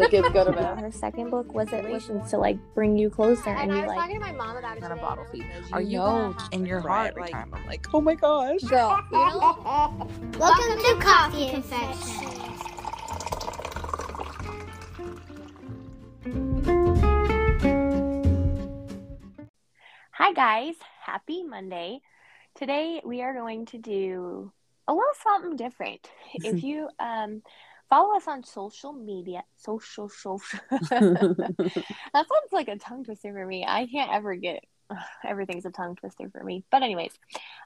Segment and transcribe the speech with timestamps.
[0.00, 0.78] the kids go to bed.
[0.78, 3.88] Her second book was it was to like bring you closer and, And I was
[3.88, 5.42] like talking to my mom about it On a bottle feed.
[5.42, 7.52] You Are you know, in your heart every like, time.
[7.54, 8.60] I'm like, oh my gosh.
[8.62, 10.08] girl, you know,
[10.38, 12.20] Welcome to Coffee Confessions.
[20.12, 20.74] Hi guys,
[21.04, 22.00] happy Monday.
[22.54, 24.52] Today we are going to do
[24.86, 26.10] a little something different.
[26.34, 27.42] if you um
[27.90, 30.40] follow us on social media, social social
[30.70, 30.90] that
[32.14, 33.64] sounds like a tongue twister for me.
[33.66, 34.64] I can't ever get
[35.26, 36.64] everything's a tongue twister for me.
[36.70, 37.12] But anyways,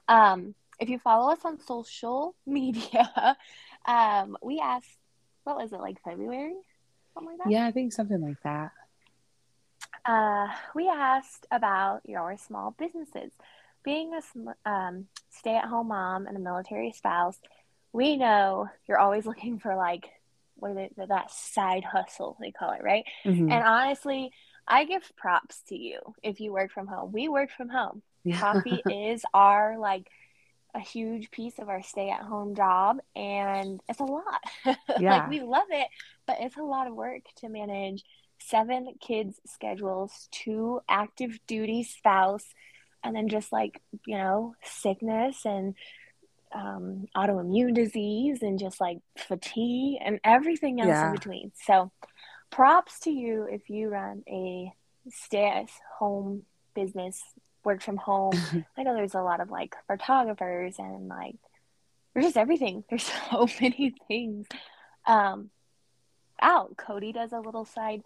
[0.07, 3.37] um if you follow us on social media,
[3.87, 4.97] um we asked
[5.45, 6.55] what was it like February?
[7.13, 7.51] Something like that?
[7.51, 8.71] yeah, I think something like that.
[10.05, 13.31] uh, we asked about your small businesses.
[13.83, 17.37] Being a sm- um, stay at home mom and a military spouse,
[17.93, 20.09] we know you're always looking for like,
[20.73, 23.05] what is it, that side hustle, they call it, right?
[23.23, 23.51] Mhm.
[23.51, 24.31] And honestly,
[24.67, 27.11] I give props to you if you work from home.
[27.11, 28.01] We work from home.
[28.23, 28.39] Yeah.
[28.39, 30.09] Coffee is our like
[30.73, 34.41] a huge piece of our stay at home job and it's a lot.
[34.99, 35.17] Yeah.
[35.17, 35.87] like we love it,
[36.25, 38.03] but it's a lot of work to manage
[38.39, 42.45] seven kids schedules, two active duty spouse,
[43.03, 45.75] and then just like, you know, sickness and
[46.55, 51.07] um, autoimmune disease and just like fatigue and everything else Yeah.
[51.07, 51.51] in between.
[51.65, 51.91] So
[52.49, 54.71] props to you if you run a
[55.09, 57.21] stay at home business,
[57.63, 58.33] work from home.
[58.77, 61.35] I know there's a lot of like photographers and like
[62.13, 62.83] there's just everything.
[62.89, 64.47] There's so many things.
[65.05, 65.49] Um
[66.41, 68.01] oh, Cody does a little side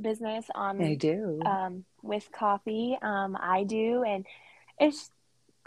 [0.00, 1.40] business on I do.
[1.44, 2.96] um with coffee.
[3.02, 4.24] Um I do and
[4.80, 5.10] it's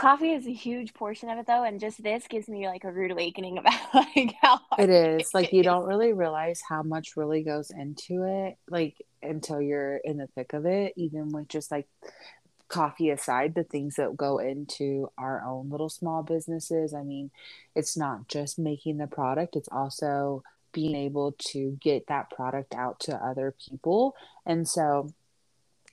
[0.02, 2.92] coffee is a huge portion of it though and just this gives me like a
[2.92, 7.44] rude awakening about like how it is like you don't really realize how much really
[7.44, 10.94] goes into it, like until you're in the thick of it.
[10.95, 11.88] Even with just like
[12.67, 16.94] coffee aside, the things that go into our own little small businesses.
[16.94, 17.32] I mean,
[17.76, 23.00] it's not just making the product; it's also being able to get that product out
[23.02, 24.16] to other people.
[24.45, 25.11] And so,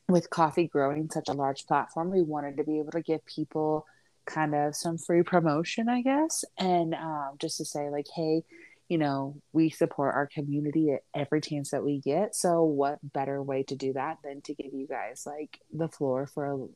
[0.09, 3.87] with coffee growing such a large platform, we wanted to be able to give people
[4.29, 8.45] kind of some free promotion, I guess, and um, just to say, like, hey,
[8.89, 12.35] you know, we support our community at every chance that we get.
[12.35, 16.27] So, what better way to do that than to give you guys like the floor
[16.27, 16.69] for a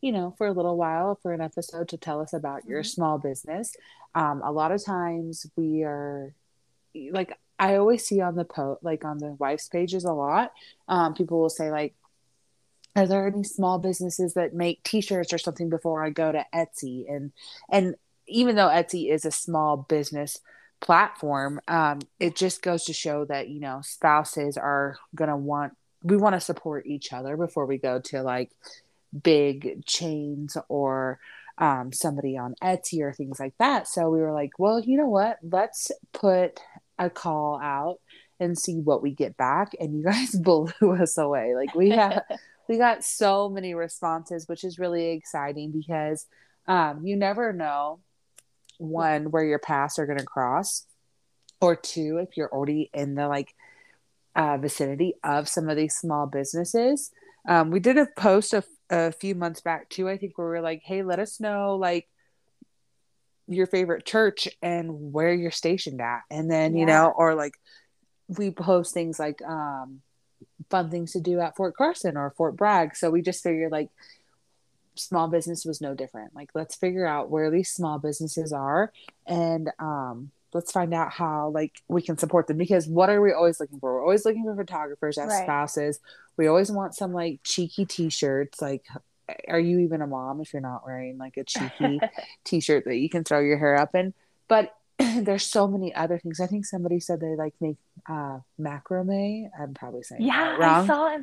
[0.00, 2.86] you know, for a little while for an episode to tell us about your Mhm.
[2.86, 3.74] small business.
[4.14, 6.34] Um, a lot of times we are
[7.10, 10.52] like, I always see on the post, like on the wife's pages a lot,
[10.88, 11.94] um, people will say, like,
[12.96, 17.04] are there any small businesses that make t-shirts or something before I go to Etsy?
[17.08, 17.32] And,
[17.70, 17.96] and
[18.26, 20.38] even though Etsy is a small business
[20.80, 25.76] platform, um, it just goes to show that, you know, spouses are going to want,
[26.02, 28.50] we want to support each other before we go to like
[29.22, 31.18] big chains or
[31.58, 33.88] um, somebody on Etsy or things like that.
[33.88, 35.38] So we were like, well, you know what?
[35.42, 36.60] Let's put
[36.98, 37.98] a call out
[38.40, 39.72] and see what we get back.
[39.78, 41.54] And you guys blew us away.
[41.54, 42.22] Like we have,
[42.68, 46.26] we got so many responses, which is really exciting because
[46.66, 48.00] um, you never know
[48.78, 50.86] one where your paths are going to cross,
[51.60, 53.54] or two if you're already in the like
[54.36, 57.10] uh, vicinity of some of these small businesses.
[57.48, 60.08] Um, we did a post a, a few months back too.
[60.08, 62.08] I think where we are like, hey, let us know like
[63.46, 67.54] your favorite church and where you're stationed at, and then you know, or like
[68.28, 70.00] we post things like um,
[70.70, 72.96] fun things to do at Fort Carson or Fort Bragg.
[72.96, 73.90] So we just figured like
[74.96, 76.34] small business was no different.
[76.34, 78.92] Like let's figure out where these small businesses are
[79.26, 83.32] and um let's find out how like we can support them because what are we
[83.32, 83.94] always looking for?
[83.94, 85.42] We're always looking for photographers as Right.
[85.42, 85.98] spouses.
[86.36, 88.84] We always want some like cheeky t-shirts like
[89.48, 91.98] are you even a mom if you're not wearing like a cheeky
[92.44, 94.14] t-shirt that you can throw your hair up in?
[94.48, 94.72] But
[95.22, 96.40] there's so many other things.
[96.40, 97.76] I think somebody said they like make
[98.08, 99.48] uh macrame.
[99.58, 100.56] I'm probably saying Yeah.
[100.60, 101.18] I saw.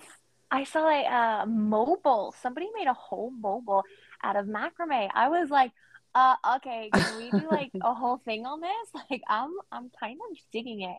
[0.54, 2.36] I saw a uh, mobile.
[2.42, 3.84] Somebody made a whole mobile
[4.22, 5.10] out of macrame.
[5.14, 5.72] I was like,
[6.14, 9.02] uh, okay, can we do like a whole thing on this?
[9.10, 10.98] Like, I'm I'm kind of digging it.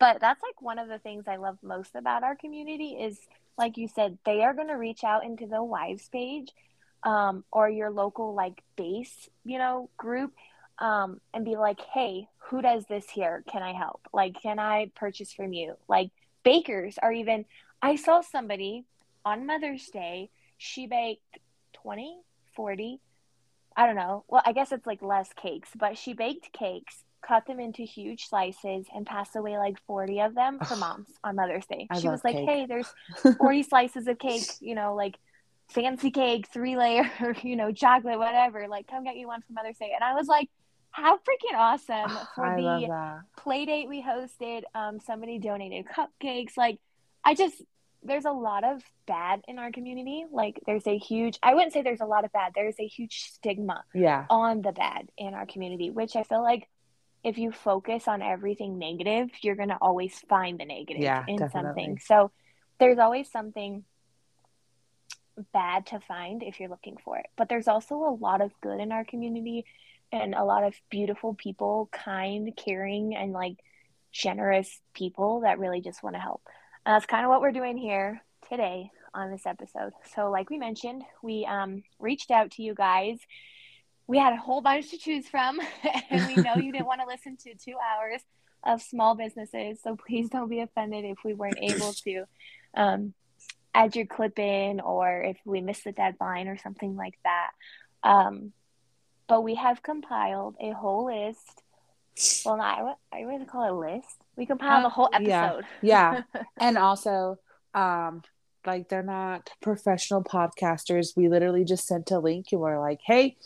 [0.00, 3.18] But that's like one of the things I love most about our community is,
[3.56, 6.50] like you said, they are going to reach out into the wives page,
[7.04, 10.32] um, or your local like base, you know, group,
[10.78, 13.44] um, and be like, hey, who does this here?
[13.50, 14.00] Can I help?
[14.12, 15.74] Like, can I purchase from you?
[15.88, 16.10] Like,
[16.42, 17.44] bakers are even.
[17.80, 18.84] I saw somebody
[19.24, 21.38] on Mother's Day, she baked
[21.82, 22.18] 20,
[22.54, 23.00] 40,
[23.76, 24.24] I don't know.
[24.28, 28.28] Well, I guess it's like less cakes, but she baked cakes cut them into huge
[28.28, 31.86] slices, and passed away like 40 of them for moms on Mother's Day.
[31.90, 32.48] I she was like, cake.
[32.48, 32.92] hey, there's
[33.38, 35.18] 40 slices of cake, you know, like
[35.68, 37.10] fancy cake, three layer,
[37.42, 38.68] you know, chocolate, whatever.
[38.68, 39.92] Like, come get you one for Mother's Day.
[39.94, 40.48] And I was like,
[40.94, 44.62] how freaking awesome for I the play date we hosted.
[44.74, 46.56] Um, somebody donated cupcakes.
[46.56, 46.78] Like,
[47.24, 47.60] I just,
[48.02, 50.24] there's a lot of bad in our community.
[50.30, 53.22] Like, there's a huge, I wouldn't say there's a lot of bad, there's a huge
[53.32, 54.26] stigma Yeah.
[54.30, 56.68] on the bad in our community, which I feel like
[57.24, 61.36] if you focus on everything negative, you're going to always find the negative Yeah, in
[61.36, 61.68] definitely.
[61.82, 61.98] something.
[62.04, 62.30] So
[62.78, 63.84] there's always something
[65.52, 67.26] bad to find if you're looking for it.
[67.36, 69.64] But there's also a lot of good in our community
[70.12, 73.56] and a lot of beautiful people, kind, caring, and like
[74.12, 76.42] generous people that really just want to help.
[76.86, 79.92] And that's kind of what we're doing here today on this episode.
[80.14, 83.18] So, like we mentioned, we um, reached out to you guys.
[84.06, 85.58] We had a whole bunch to choose from,
[86.10, 88.22] and we know you didn't want to listen to two hours
[88.62, 89.80] of small businesses.
[89.82, 92.24] So, please don't be offended if we weren't able to
[92.76, 93.14] um,
[93.74, 97.50] add your clip in or if we miss the deadline or something like that.
[98.02, 98.52] Um,
[99.26, 101.62] but we have compiled a whole list.
[102.46, 104.16] Well, not, I would, would call it a list.
[104.36, 105.64] We compiled Uh, a whole yeah, episode.
[105.82, 106.22] yeah.
[106.58, 107.38] and also
[107.74, 108.22] um
[108.64, 113.36] like they're not professional podcasters we literally just sent a link and we're like hey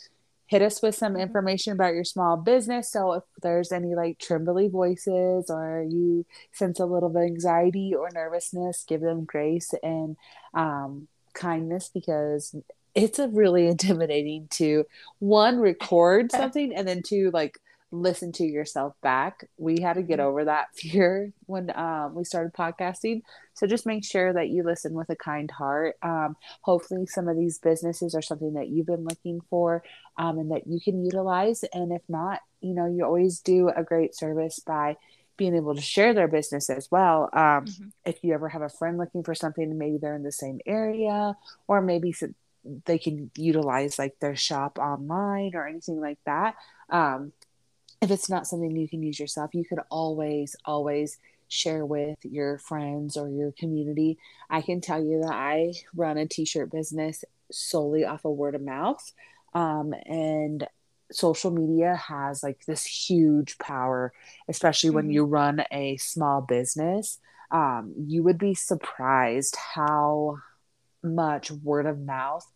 [0.49, 1.23] hit us with some Mhm.
[1.23, 6.81] information about your small business so if there's any like trembly voices or you sense
[6.81, 10.17] a little bit of anxiety or nervousness give them grace and
[10.55, 12.55] um kindness because
[12.95, 14.85] it's a really intimidating to
[15.21, 17.59] one record something and then two like
[17.91, 19.49] listen to yourself back.
[19.57, 20.25] We had to get Mhm.
[20.25, 23.23] over that fear when um, we started podcasting.
[23.55, 25.97] So just make sure that you listen with a kind heart.
[26.03, 29.83] Um, hopefully some of these businesses are something that you've been looking for
[30.19, 31.65] um, and that you can utilize.
[31.73, 34.97] And if not you know you always do a great service by
[35.37, 37.31] being able to share their business as well.
[37.33, 37.93] Um, Mhm.
[38.05, 41.37] if you ever have a friend looking for something maybe they're in the same area
[41.69, 42.13] or maybe
[42.85, 46.57] they can utilize like their shop online or anything like that.
[46.91, 47.33] Um,
[48.01, 51.19] if it's not something you can use yourself you could always always
[51.49, 54.19] share with your friends or your community
[54.51, 58.63] i can tell you that i run a t-shirt business solely off of word of
[58.63, 59.13] mouth
[59.55, 60.67] um, and
[61.11, 64.13] social media has like this huge power
[64.49, 65.13] especially when Mhm.
[65.15, 67.19] you run a small business
[67.51, 70.37] um, you would be surprised how
[71.03, 72.47] much word of mouth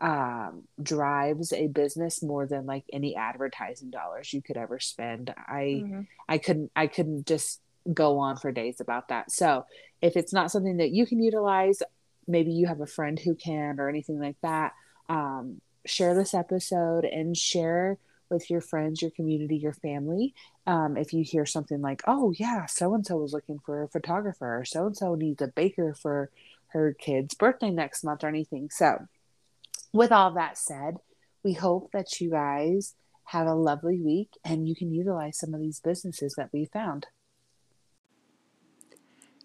[0.00, 5.34] um, drives a business more than like any advertising dollars you could ever spend.
[5.36, 6.06] I Mhm.
[6.28, 7.60] I couldn't I couldn't just
[7.92, 9.30] go on for days about that.
[9.32, 9.64] So
[10.02, 11.82] if it's not something that you can utilize,
[12.26, 14.74] maybe you have a friend who can or anything like that.
[15.08, 17.98] Um, share this episode and share
[18.30, 20.34] with your friends, your community, your family.
[20.66, 23.88] Um, if you hear something like, "Oh yeah, so and so was looking for a
[23.88, 26.30] photographer," or "So and so needs a baker for
[26.68, 28.68] her kid's birthday next month," or anything.
[28.70, 29.08] So
[29.98, 30.94] with all that said,
[31.42, 35.60] we hope that you guys have a lovely week and you can utilize some of
[35.60, 37.08] these businesses that we found.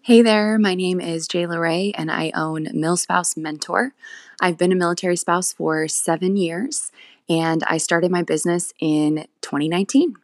[0.02, 3.94] Hey there, my name is Jayla Ray and I own Mill Spouse Mentor.
[4.40, 6.92] I've been a military spouse for seven years
[7.28, 10.14] and I started my business in 2019.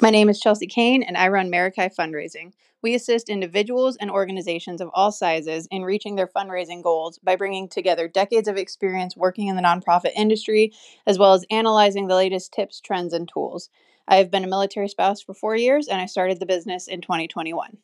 [0.00, 2.52] My name is Chelsea Kane, and I run Marikai Fundraising.
[2.80, 7.68] We assist individuals and organizations of all sizes in reaching their fundraising goals by bringing
[7.68, 10.72] together decades of experience working in the nonprofit industry,
[11.04, 13.70] as well as analyzing the latest tips, trends, and tools.
[14.06, 17.00] I have been a military spouse for four years, and I started the business in
[17.00, 17.78] 2021.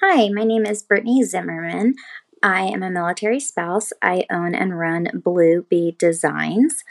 [0.00, 1.96] Hi, my name is Brittany Zimmerman.
[2.42, 3.92] I am a military spouse.
[4.00, 6.82] I own and run Blue Bee Designs,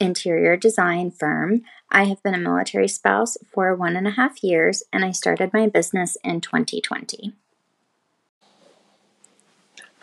[0.00, 1.62] interior design firm.
[1.90, 5.52] I have been a military spouse for one and a half years, and I started
[5.52, 7.34] my business in 2020.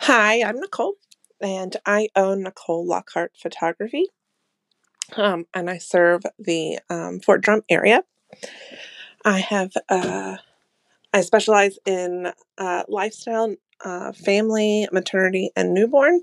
[0.02, 0.94] Hi, I'm Nicole,
[1.40, 4.06] and I own Nicole Lockhart Photography,
[5.16, 8.04] um, and I serve the um, Fort Drum area.
[9.24, 10.36] I have uh,
[11.12, 16.22] I specialize in uh, lifestyle, uh, family, maternity, and newborn,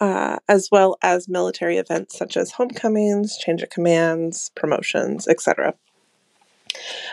[0.00, 5.74] uh, as well as military events such as homecomings, change of commands, promotions, etc.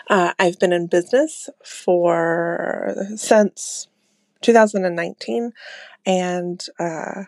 [0.10, 3.88] Uh, I've been in business for since
[4.42, 5.54] 2019,
[6.06, 7.24] and uh,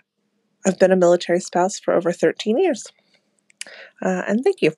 [0.65, 2.91] I've been a military spouse for over 13 years.
[4.01, 4.73] Uh, and thank you.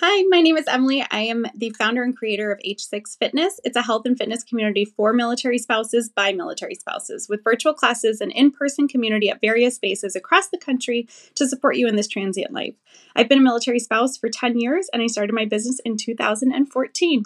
[0.00, 1.02] Hi, my name is Emily.
[1.10, 3.58] I am the founder and creator of H6 Fitness.
[3.64, 8.20] It's a health and fitness community for military spouses by military spouses with virtual classes
[8.20, 12.08] and in person community at various bases across the country to support you in this
[12.08, 12.74] transient life.
[13.16, 17.22] I've been a military spouse for 10 years and I started my business in 2014.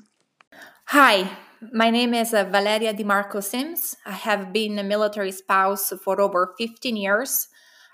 [0.85, 1.29] Hi,
[1.73, 3.97] my name is uh, Valeria DiMarco Sims.
[4.07, 7.49] I have been a military spouse for over 15 years.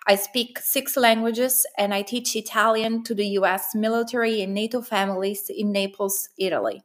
[0.08, 5.50] I speak six languages and I teach Italian to the US military and NATO families
[5.50, 6.84] in Naples, Italy.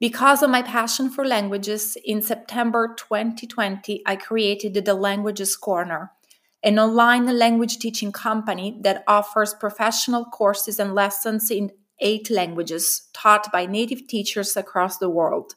[0.00, 6.12] Because of my passion for languages, in September 2020, I created the Languages Corner,
[6.62, 11.70] an online language teaching company that offers professional courses and lessons in
[12.00, 15.54] eight languages taught by native teachers across the world.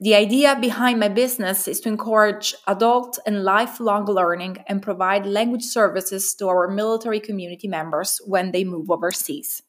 [0.00, 5.64] The idea behind my business is to encourage adult and lifelong learning and provide language
[5.64, 9.64] services to our military community members when they move overseas.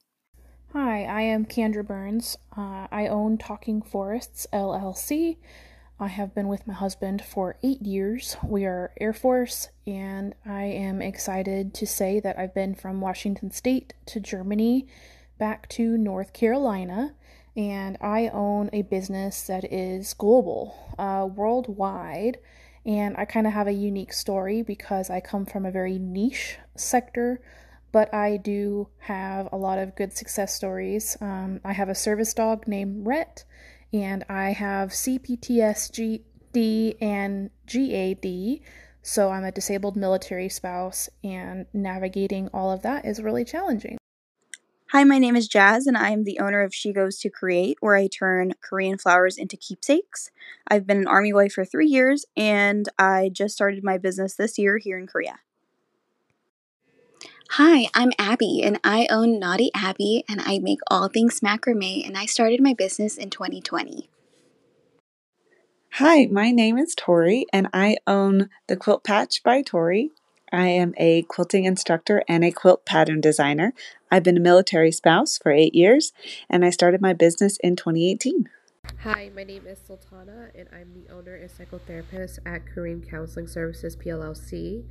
[0.71, 2.38] Hi, I am Kendra Burns.
[2.55, 5.38] Uh, I own Talking Forests LLC.
[6.00, 8.38] I have been with my husband for eight years.
[8.43, 13.50] We are Air Force, and I am excited to say that I've been from Washington
[13.50, 14.86] State to Germany
[15.39, 17.15] back to North Carolina
[17.56, 22.39] and I own a business that is global, uh, worldwide.
[22.86, 26.58] And I kind of have a unique story because I come from a very niche
[26.75, 27.41] sector,
[27.91, 31.18] but I do have a lot of good success stories.
[31.22, 33.44] Um, I have a service dog named Rhett,
[33.91, 36.24] and I have CPTSD
[37.01, 38.62] and GAD.
[39.01, 43.99] So I'm a disabled military spouse, and navigating all of that is really challenging.
[44.91, 47.77] Hi, my name is Jazz, and I am the owner of She Goes to Create,
[47.79, 50.31] where I turn Korean flowers into keepsakes.
[50.67, 54.58] I've been an Army wife for three years, and I just started my business this
[54.58, 55.41] year here in Korea.
[57.51, 62.17] Hi, I'm Abby, and I own Knotty Abby, and I make all things macrame, and
[62.17, 64.10] I started my business in 2020.
[65.93, 70.10] Hi, my name is Tori, and I own The Quilt Patch by Tori.
[70.51, 73.74] I am a quilting instructor and a quilt pattern designer.
[74.12, 76.13] I've been a military spouse for eight years,
[76.50, 78.50] and I started my business in 2018.
[79.04, 83.96] Hi, my name is Sultana, and I'm the owner and psychotherapist at Kareem Counseling Services
[83.96, 84.84] PLLC.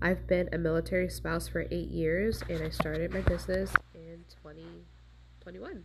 [0.00, 5.84] I've been a military spouse for eight years, and I started my business in 2021.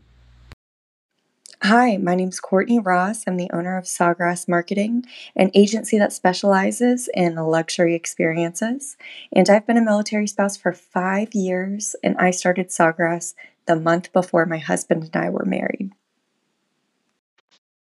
[1.61, 3.25] Hi, my name is Courtney Ross.
[3.27, 5.03] I'm the owner of Sawgrass Marketing,
[5.35, 8.95] an agency that specializes in luxury experiences.
[9.33, 13.33] And I've been a military spouse for five years, and I started Sawgrass
[13.65, 15.91] the month before my husband and I were married.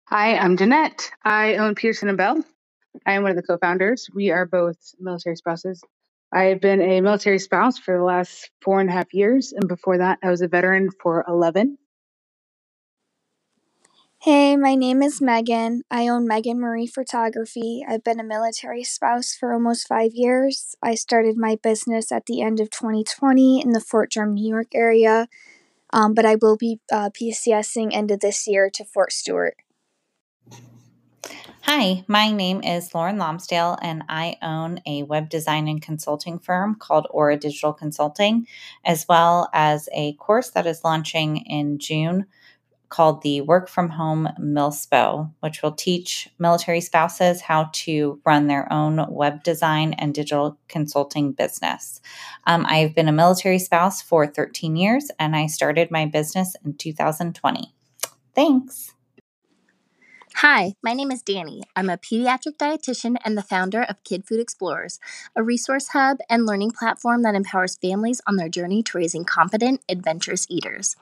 [0.08, 1.10] Hi, I'm Jeanette.
[1.24, 2.44] I own Pearson and Bell.
[3.06, 4.10] I am one of the co founders.
[4.14, 5.82] We are both military spouses.
[6.30, 9.66] I have been a military spouse for the last four and a half years, and
[9.66, 11.78] before that, I was a veteran for 11.
[14.24, 15.82] Hey, my name is Megan.
[15.90, 17.84] I own Megan Marie Photography.
[17.86, 20.74] I've been a military spouse for almost five years.
[20.82, 24.68] I started my business at the end of 2020 in the Fort Drum, New York
[24.72, 25.28] area,
[25.92, 29.58] um, but I will be uh, PCSing end of this year to Fort Stewart.
[31.64, 36.76] Hi, my name is Lauren Lomsdale, and I own a web design and consulting firm
[36.76, 38.46] called Aura Digital Consulting,
[38.86, 42.24] as well as a course that is launching in June
[42.94, 48.72] called the Work from Home MilSpo, which will teach military spouses how to run their
[48.72, 52.00] own web design and digital consulting business.
[52.46, 56.74] Um, I've been a military spouse for 13 years and I started my business in
[56.74, 57.74] 2020.
[58.32, 58.92] Thanks.
[60.36, 61.62] Hi, my name is Danny.
[61.74, 65.00] I'm a pediatric dietitian and the founder of Kid Food Explorers,
[65.34, 69.80] a resource hub and learning platform that empowers families on their journey to raising competent,
[69.88, 70.94] adventurous eaters.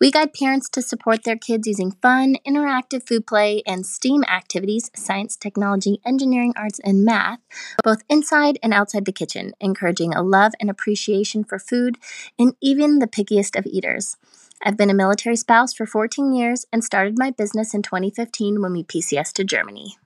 [0.00, 4.90] We guide parents to support their kids using fun, interactive food play, and STEAM activities
[4.96, 7.40] science, technology, engineering, arts, and math,
[7.84, 11.98] both inside and outside the kitchen, encouraging a love and appreciation for food
[12.38, 14.16] in even the pickiest of eaters.
[14.62, 18.72] I've been a military spouse for 14 years and started my business in 2015 when
[18.72, 19.98] we PCS to Germany.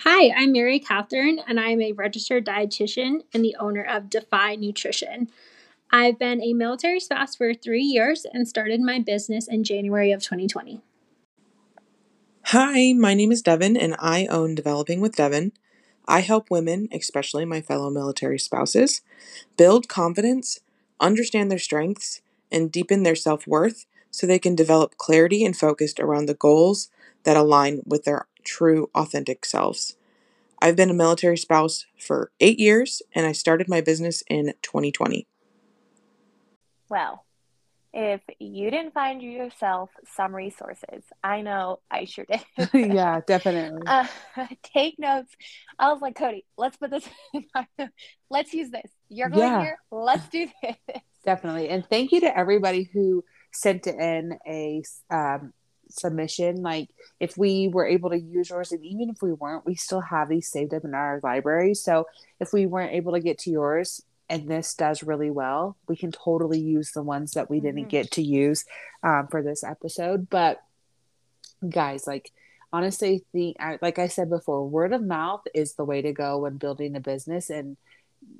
[0.00, 5.30] Hi, I'm Mary Catherine, and I'm a registered dietitian and the owner of Defy Nutrition.
[5.94, 10.22] I've been a military spouse for three years and started my business in January of
[10.22, 10.80] 2020.
[12.46, 15.52] Hi, my name is Devin, and I own Developing with Devin.
[16.08, 19.02] I help women, especially my fellow military spouses,
[19.58, 20.60] build confidence,
[20.98, 25.92] understand their strengths, and deepen their self worth so they can develop clarity and focus
[25.98, 26.88] around the goals
[27.24, 29.96] that align with their true, authentic selves.
[30.62, 35.26] I've been a military spouse for eight years, and I started my business in 2020.
[36.92, 37.24] Well,
[37.94, 42.42] if you didn't find yourself some resources, I know I sure did.
[42.74, 43.80] yeah, definitely.
[43.86, 44.06] Uh,
[44.62, 45.34] take notes.
[45.78, 47.08] I was like, Cody, let's put this.
[48.30, 48.90] let's use this.
[49.08, 49.60] You're going Yeah.
[49.62, 49.78] here.
[49.90, 50.76] Let's do this.
[51.24, 51.70] Definitely.
[51.70, 55.54] And thank you to everybody who sent in a um,
[55.88, 56.56] submission.
[56.56, 60.02] Like, if we were able to use yours, and even if we weren't, we still
[60.02, 61.72] have these saved up in our library.
[61.72, 62.06] So
[62.38, 66.10] if we weren't able to get to yours, and this does really well, we can
[66.10, 67.90] totally use the ones that we didn't Mhm.
[67.90, 68.64] get to use
[69.02, 70.30] um, for this episode.
[70.30, 70.62] But
[71.68, 72.32] guys, like,
[72.72, 76.56] honestly, the like I said before, word of mouth is the way to go when
[76.56, 77.76] building a business, and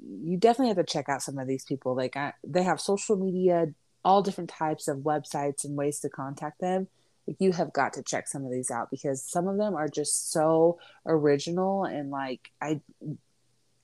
[0.03, 1.95] you definitely have to check out some of these people.
[1.95, 6.61] Like, I, they have social media, all different types of websites and ways to contact
[6.61, 6.89] them.
[7.27, 9.89] Like, you have got to check some of these out because some of them are
[9.89, 12.81] just so original and like I,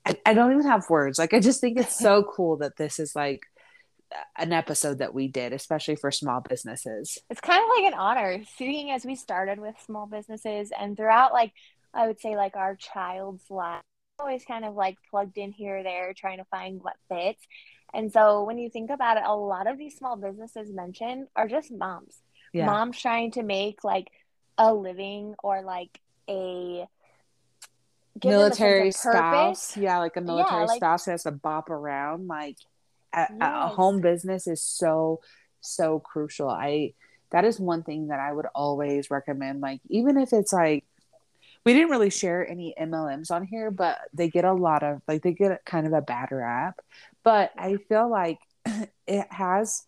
[0.08, 1.18] I, I don't even have words.
[1.18, 3.42] Like, I just think it's so cool that this is like
[4.38, 7.18] an episode that we did, especially for small businesses.
[7.30, 11.32] It's kind of like an honor, seeing as we started with small businesses and throughout,
[11.32, 11.52] like,
[11.94, 13.82] I would say, like, our child's life,
[14.18, 17.46] always kind of like plugged in here or there, trying to find what fits.
[17.94, 21.48] And so when you think about it, a lot of these small businesses mentioned are
[21.48, 22.20] just moms.
[22.52, 22.66] Yeah.
[22.66, 24.08] Moms trying to make like
[24.56, 26.86] a living or like a give them a
[28.07, 29.76] sense of military spouse.
[29.76, 32.56] Yeah like a military like- spouse has to bop around like
[33.14, 35.20] a, a- a home business is so
[35.60, 36.48] so crucial.
[36.48, 36.92] I
[37.30, 40.84] that is one thing that i would always recommend like even if it's like
[41.64, 45.22] we didn't really share any mlms on here but they get a lot of like
[45.22, 46.80] they get kind of a bad rap
[47.22, 48.38] but i feel like
[49.06, 49.84] it has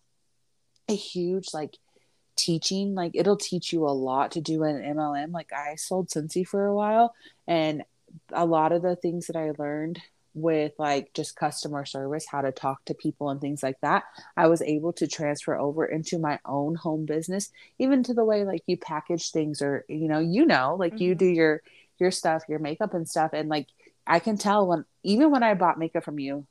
[0.87, 1.75] a huge like
[2.35, 6.45] teaching like it'll teach you a lot to do an mlm like i sold Scentsy
[6.47, 7.13] for a while
[7.47, 7.83] and
[8.33, 9.99] a lot of the things that i learned
[10.33, 14.03] with like just customer service how to talk to people and things like that
[14.37, 18.45] i was able to transfer over into my own home business even to the way
[18.45, 21.17] like you package things or you know you know like you Mhm.
[21.17, 21.61] do your
[21.99, 23.67] your stuff your makeup and stuff and like
[24.07, 26.47] i can tell when even when i bought makeup from you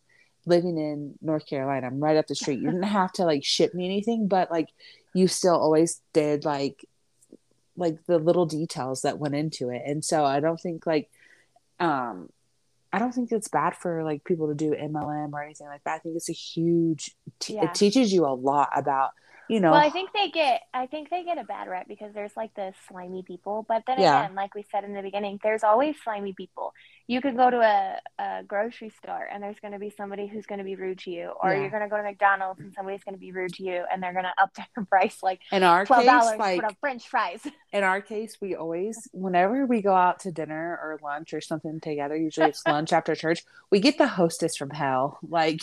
[0.47, 2.61] living in North Carolina, I'm right up the street.
[2.61, 4.69] You didn't have to like ship me anything, but like
[5.15, 6.85] you still always did like
[7.77, 9.83] like the little details that went into it.
[9.87, 11.11] And so I don't think like
[11.81, 12.29] um
[12.93, 15.95] I don't think it's bad for like people to do MLM or anything like that.
[15.95, 17.67] I think it's a huge te- Yeah.
[17.67, 19.11] it teaches you a lot about,
[19.49, 22.13] you know, Well, I think they get I think they get a bad rep because
[22.15, 23.65] there's like the slimy people.
[23.69, 24.23] But then Yeah.
[24.23, 26.73] again, like we said in the beginning, there's always slimy people.
[27.11, 30.47] You could go to a, a grocery store and there's going to be somebody who's
[30.47, 31.63] going to be rude to you, or Yeah.
[31.63, 34.01] you're going to go to McDonald's and somebody's going to be rude to you, and
[34.01, 37.09] they're going to up their price like in our twelve case, dollars like for French
[37.09, 37.41] fries.
[37.73, 41.81] in our case, we always, whenever we go out to dinner or lunch or something
[41.81, 43.43] together, usually it's lunch after church,
[43.73, 45.19] we get the hostess from hell.
[45.29, 45.61] Like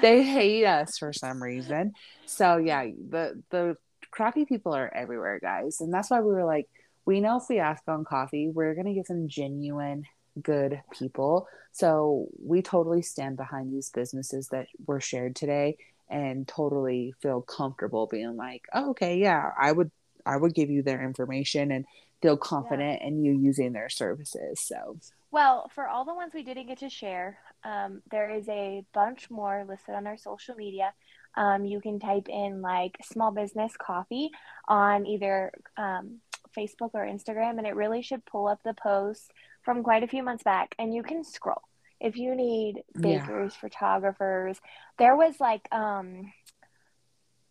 [0.00, 1.92] they hate us for some reason.
[2.24, 3.76] So yeah, the the
[4.10, 6.68] crappy people are everywhere, guys, and that's why we were like,
[7.04, 10.04] we know if we ask on coffee, we're gonna get some genuine
[10.42, 11.48] good people.
[11.72, 15.76] So we totally stand behind these businesses that were shared today
[16.08, 19.90] and totally feel comfortable being like, oh, okay, yeah, I would
[20.24, 21.84] I would give you their information and
[22.20, 24.60] feel confident in you using their services.
[24.60, 24.98] So
[25.30, 29.30] Well, for all the ones we didn't get to share, um, there is a bunch
[29.30, 30.92] more listed on our social media.
[31.36, 34.30] Um, you can type in like small business coffee
[34.66, 36.20] on either um,
[36.56, 39.28] Facebook or Instagram, and it really should pull up the posts
[39.66, 40.74] from quite a few months back.
[40.78, 41.60] And you can scroll
[42.00, 43.18] if you need Yeah.
[43.26, 44.58] bakers, photographers.
[44.96, 46.32] There was like, um,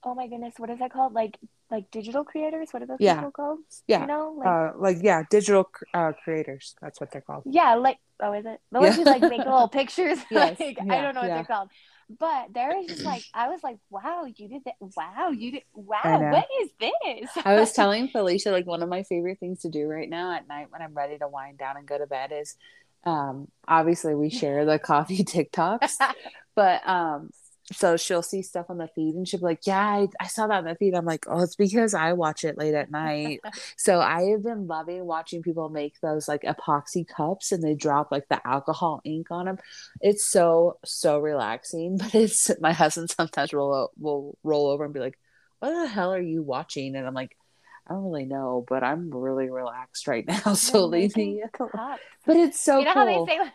[0.04, 1.14] oh my goodness, what is that called?
[1.14, 1.38] Like,
[1.70, 2.70] like digital creators.
[2.72, 3.16] What are those Yeah.
[3.16, 3.60] people called?
[3.88, 6.76] yeah, you know, like uh, like yeah, digital uh, creators.
[6.82, 7.44] That's what they're called.
[7.46, 8.86] yeah, like oh, is it the Yeah.
[8.86, 10.20] ones who like make little pictures?
[10.32, 11.36] Yes, like I don't know what yeah.
[11.36, 11.70] they're called,
[12.10, 14.76] but there is just like I was like, wow, you did that!
[14.80, 15.64] Wow, you did!
[15.74, 17.30] Wow, what is this?
[17.44, 20.48] I was telling Felicia like one of my favorite things to do right now at
[20.48, 22.56] night when I'm ready to wind down and go to bed is
[23.06, 25.94] um obviously we share the coffee TikToks,
[26.56, 27.32] but um
[27.74, 30.48] so she'll see stuff on the feed and she'll be like, Yeah, I, I saw
[30.48, 30.94] that on the feed.
[30.94, 33.42] I'm like, Oh, it's because I watch it late at night.
[33.78, 38.12] so I have been loving watching people make those like epoxy cups and they drop
[38.12, 39.58] like the alcohol ink on them.
[40.00, 41.98] It's so, so relaxing.
[42.06, 45.18] But it's my husband sometimes will will roll over and be like,
[45.60, 46.96] What the hell are you watching?
[46.96, 47.36] And I'm like,
[47.88, 50.54] I don't really know, but I'm really relaxed right now.
[50.54, 51.42] So leave me
[52.26, 53.26] But it's so you know cool.
[53.26, 53.52] how they say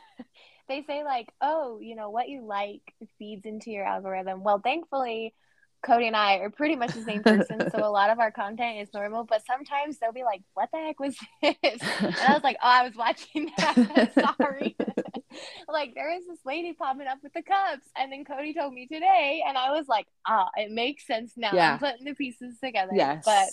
[0.71, 4.43] they say like, oh, you know what you like feeds into your algorithm.
[4.45, 5.35] Well, thankfully,
[5.83, 8.79] Cody and I are pretty much the same person, so a lot of our content
[8.81, 9.25] is normal.
[9.25, 12.69] But sometimes they'll be like, "What the heck was this?" And I was like, "Oh,
[12.69, 14.37] I was watching that.
[14.39, 14.77] Sorry."
[15.69, 18.87] like there is this lady popping up with the cups, and then Cody told me
[18.87, 21.51] today, and I was like, "Ah, it makes sense now.
[21.53, 21.73] Yeah.
[21.73, 23.25] I'm putting the pieces together." Yes.
[23.25, 23.49] But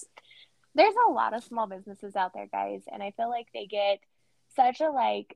[0.75, 3.99] there's a lot of small businesses out there, guys, and I feel like they get
[4.55, 5.35] such a like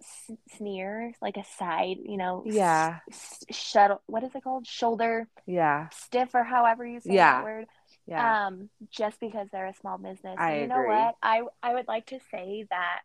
[0.00, 3.00] s- sneer, like a side, you know, Yeah.
[3.10, 4.02] s- shuttle.
[4.06, 4.66] What is it called?
[4.66, 5.88] Shoulder Yeah.
[5.90, 7.36] stiff or however you say Yeah.
[7.38, 7.66] that word.
[8.06, 8.46] Yeah.
[8.46, 10.36] Um, just because they're a small business.
[10.38, 11.16] I And you know what?
[11.22, 13.00] I I would like to say that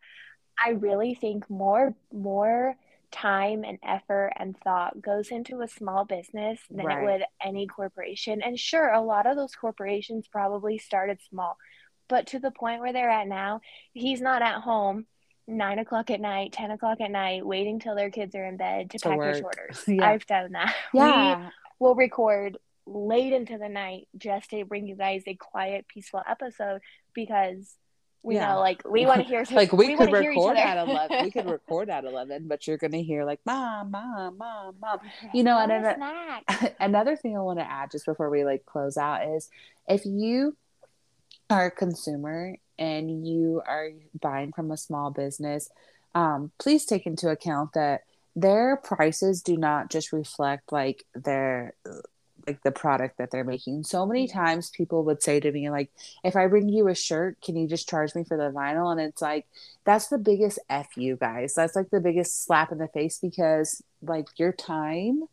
[0.64, 2.76] I really think more more
[3.10, 7.02] time and effort and thought goes into a small business than Right.
[7.02, 8.40] it would any corporation.
[8.42, 11.58] And sure, a lot of those corporations probably started small,
[12.08, 13.60] but to the point where they're at now,
[13.92, 15.06] he's not at home
[15.48, 18.90] nine o'clock at night, ten o'clock at night, waiting till their kids are in bed
[18.90, 19.56] to To pack their work.
[19.56, 19.84] shoulders.
[19.86, 20.08] Yeah.
[20.08, 20.74] I've done that.
[20.94, 21.50] Yeah.
[21.80, 26.22] We will record late into the night just to bring you guys a quiet, peaceful
[26.28, 26.80] episode
[27.14, 27.74] because
[28.24, 28.54] we Yeah.
[28.54, 31.30] know like we want to hear like we, could hear each record at 11 we
[31.32, 35.00] could record at 11 but you're gonna hear like mom mom mom mom
[35.34, 35.72] you know and
[36.78, 39.50] another thing i want to add just before we like close out is
[39.88, 40.56] if you
[41.50, 43.90] are a consumer and you are
[44.20, 45.70] buying from a small business
[46.14, 48.02] um, please take into account that
[48.34, 51.74] their prices do not just reflect like their
[52.46, 53.84] like the product that they're making.
[53.84, 55.90] So many times people would say to me like
[56.24, 58.90] if i bring you a shirt can you just charge me for the vinyl?
[58.90, 59.46] And it's like
[59.84, 61.54] that's the biggest f you guys.
[61.54, 65.24] That's like the biggest slap in the face because like your time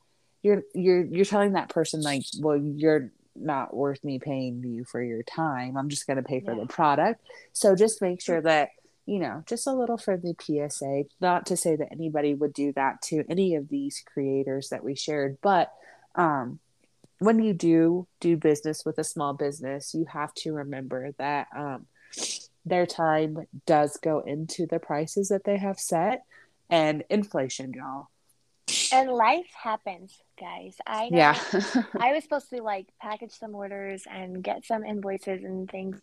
[0.41, 5.01] you're you're you're telling that person like well you're not worth me paying you for
[5.01, 5.77] your time.
[5.77, 6.61] I'm just going to pay for Yeah.
[6.61, 7.21] the product.
[7.53, 8.69] So just make sure that
[9.05, 13.01] you know just a little friendly psa not to say that anybody would do that
[13.01, 15.71] to any of these creators that we shared but
[16.13, 16.59] um
[17.17, 21.87] when you do do business with a small business you have to remember that um
[22.65, 26.21] their time does go into the prices that they have set
[26.69, 28.09] and inflation y'all.
[28.91, 30.77] And life happens, guys.
[30.85, 31.17] I know.
[31.17, 31.39] Yeah.
[31.99, 35.99] I was supposed to like package some orders and get some invoices and things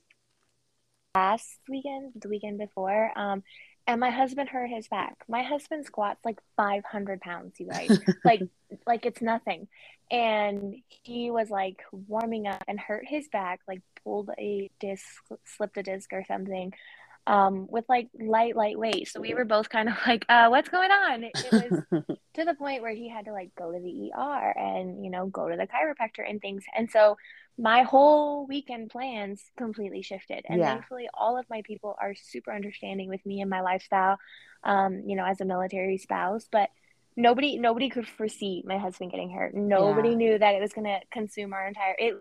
[1.15, 3.11] last weekend, the weekend before.
[3.17, 3.43] Um,
[3.87, 5.17] and my husband hurt his back.
[5.29, 7.99] My husband squats like 500 pounds, you guys.
[8.25, 8.43] like,
[8.87, 9.69] like it's nothing.
[10.11, 15.05] And he was like warming up and hurt his back, like pulled a disc,
[15.45, 16.73] slipped a disc or something.
[17.29, 19.09] Um, with like light, light weight.
[19.09, 21.25] So we were both kind of like, uh, what's going on?
[21.25, 24.55] It, it was to the point where he had to like go to the ER
[24.59, 26.65] and you know go to the chiropractor and things.
[26.77, 27.17] And so
[27.59, 30.45] my whole weekend plans completely shifted.
[30.49, 30.67] And Yeah.
[30.67, 34.19] thankfully, all of my people are super understanding with me and my lifestyle.
[34.65, 36.71] Um, you know, as a military spouse, but
[37.17, 39.55] nobody nobody could foresee my husband getting hurt.
[39.55, 40.17] Nobody Yeah.
[40.17, 42.15] knew that it was going to consume our entire it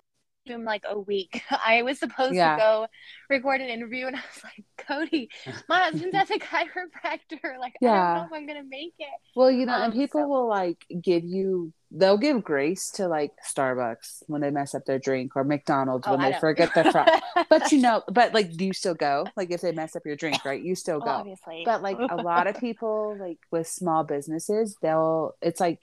[0.46, 1.42] consumed like a week.
[1.66, 2.56] I was supposed Yeah.
[2.56, 2.88] to go
[3.30, 5.30] record an interview and I was like, Cody,
[5.68, 7.40] my husband's at the chiropractor.
[7.60, 9.08] Like, I don't know if I'm gonna make it.
[9.36, 13.32] Well, you know, and Um, people will like give you, they'll give grace to like
[13.48, 16.42] Starbucks when they mess up their drink or McDonald's Oh, when I they don't.
[16.42, 17.22] forget their fry.
[17.50, 19.26] but you know, but like, do you still go?
[19.36, 20.62] Like, if they mess up your drink, right?
[20.62, 21.10] You still go.
[21.10, 21.64] Obviously.
[21.66, 25.80] But like a lot of people, like with small businesses, they'll, it's like,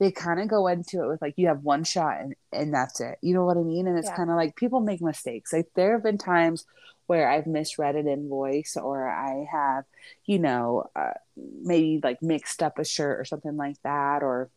[0.00, 3.00] they kind of go into it with like you have one shot and, and that's
[3.00, 3.18] it.
[3.22, 3.86] You know what i mean?
[3.86, 4.16] And it's Yeah.
[4.16, 5.52] kind of like people make mistakes.
[5.52, 6.64] Like there have been times
[7.06, 9.82] where i've misread an invoice or i have
[10.26, 14.48] you know uh, maybe like mixed up a shirt or something like that or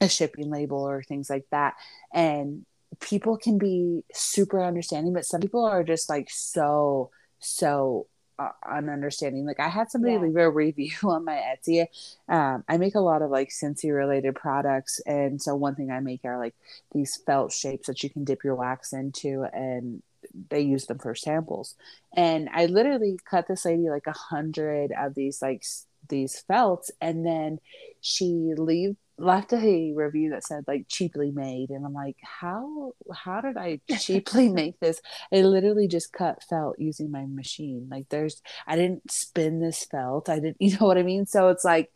[0.00, 1.74] a shipping label or things like that.
[2.12, 2.64] And
[3.00, 8.06] people can be super understanding but some people are just like so so
[8.38, 10.20] uh, understanding, like i had somebody Yeah.
[10.20, 11.86] leave a review on my etsy.
[12.28, 15.00] Um, i make a lot of like Scentsy related products.
[15.06, 16.54] And so one thing i make are like
[16.92, 20.02] these felt shapes that you can dip your wax into and
[20.50, 21.74] they use them for samples.
[22.14, 25.64] And i literally cut this lady like a hundred of these like
[26.08, 26.90] these felts.
[27.00, 27.60] And then
[28.00, 33.40] she leave left a review that said like cheaply made and i'm like how how
[33.40, 35.00] did i cheaply make this
[35.32, 40.28] i literally just cut felt using my machine like there's i didn't spin this felt
[40.28, 41.90] i didn't you know what i mean so it's like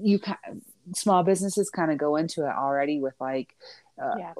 [0.00, 0.18] you
[0.94, 3.54] small businesses kind of go into it already with like
[4.02, 4.32] uh, Yeah.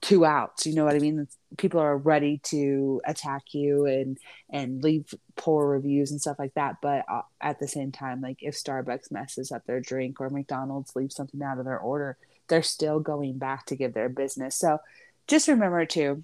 [0.00, 1.28] Two outs you know what i mean?
[1.56, 4.18] People are ready to attack you and
[4.50, 6.76] and leave poor reviews and stuff like that.
[6.82, 10.96] But uh, at the same time like if starbucks messes up their drink or mcdonald's
[10.96, 12.16] leaves something out of their order
[12.48, 14.56] they're still going back to give their business.
[14.56, 14.78] So
[15.26, 16.22] just remember to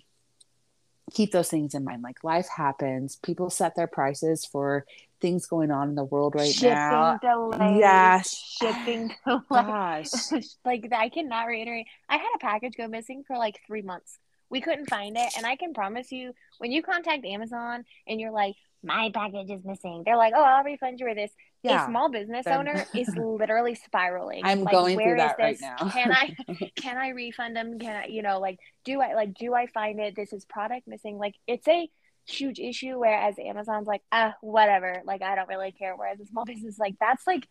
[1.13, 2.03] keep those things in mind.
[2.03, 3.17] Like life happens.
[3.17, 4.87] People set their prices for
[5.21, 7.19] things going on in the world right shipping now.
[7.19, 8.23] delays, Yeah.
[8.23, 9.45] shipping delays.
[9.51, 10.11] Gosh.
[10.65, 11.87] like I cannot reiterate.
[12.09, 14.19] I had a package go missing for like three months.
[14.49, 18.33] We couldn't find it, and I can promise you, when you contact Amazon and you're
[18.33, 21.31] like, "My package is missing," they're like, "Oh, I'll refund you for this."
[21.63, 21.85] Yeah.
[21.85, 24.41] A small business Then- owner is literally spiraling.
[24.45, 25.61] I'm like, going through "Where is that right this?
[25.61, 26.35] now." Can I
[26.77, 27.79] can I refund them?
[27.79, 30.17] Can I, you know, like, do I like do I find it?
[30.17, 31.17] This is product missing.
[31.19, 31.89] Like, it's a
[32.31, 32.99] huge issue.
[32.99, 35.03] Whereas Amazon's like, ah, whatever.
[35.05, 35.95] Like, I don't really care.
[35.97, 37.47] Whereas a small business, like, that's like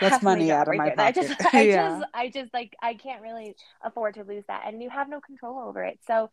[0.00, 1.00] That's money out of right my there.
[1.00, 1.28] I pocket.
[1.28, 1.98] just, I Yeah.
[2.00, 5.20] just, I just like, I can't really afford to lose that, and you have no
[5.20, 5.98] control over it.
[6.06, 6.30] So,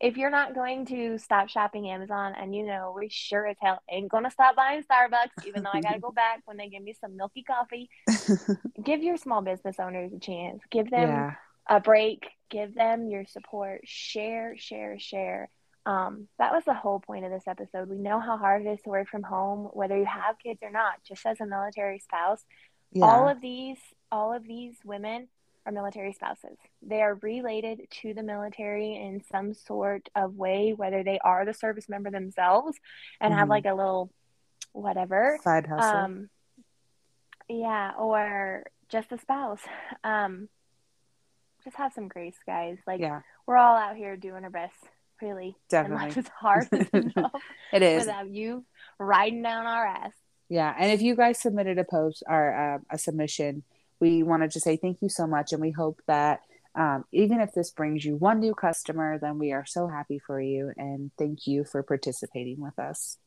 [0.00, 3.80] if you're not going to stop shopping Amazon, and you know we sure as hell
[3.90, 6.94] ain't gonna stop buying Starbucks, even though I gotta go back when they give me
[7.00, 7.90] some milky coffee,
[8.82, 10.62] give your small business owners a chance.
[10.70, 11.34] Give them Yeah.
[11.68, 12.28] a break.
[12.50, 13.80] Give them your support.
[13.84, 15.48] Share, share, share.
[15.88, 17.88] Um, that was the whole point of this episode.
[17.88, 20.70] We know how hard it is to work from home, whether you have kids or
[20.70, 21.02] not.
[21.02, 22.44] Just as a military spouse,
[23.02, 23.78] all of these,
[24.12, 25.28] all of these women
[25.64, 26.58] are military spouses.
[26.82, 31.54] They are related to the military in some sort of way, whether they are the
[31.54, 32.76] service member themselves
[33.20, 33.50] and have Mhm.
[33.50, 34.10] like a little
[34.72, 35.98] whatever Side hustle.
[35.98, 36.30] um
[37.48, 39.62] yeah or just a spouse
[40.04, 40.48] um
[41.64, 43.22] just have some grace guys like Yeah.
[43.46, 44.76] we're all out here doing our best
[45.22, 46.20] really and life Definitely.
[46.22, 47.32] is hard enough
[47.72, 48.06] It is.
[48.06, 48.64] without you
[48.98, 50.12] riding down our ass
[50.48, 53.62] Yeah, and if you guys submitted a post or uh, a submission,
[54.00, 56.40] we wanted to say thank you so much, and we hope that
[56.74, 60.40] um, even if this brings you one new customer, then we are so happy for
[60.40, 63.18] you, and thank you for participating with us.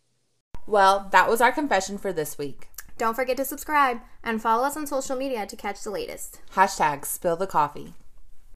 [0.65, 2.69] Well, that was our confession for this week.
[2.97, 6.39] Don't forget to subscribe and follow us on social media to catch the latest.
[6.55, 7.93] Hashtag spill the coffee.